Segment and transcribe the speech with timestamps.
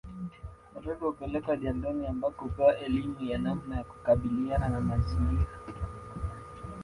[0.75, 5.47] Watoto hupelekwa jandoni ambako hupewa elimu ya namna ya kukabiliana na mazingira